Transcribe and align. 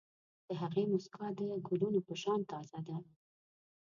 د 0.47 0.49
هغې 0.61 0.83
موسکا 0.91 1.25
د 1.39 1.41
ګلونو 1.67 1.99
په 2.07 2.13
شان 2.21 2.39
تازه 2.51 2.79
ده. 2.87 2.97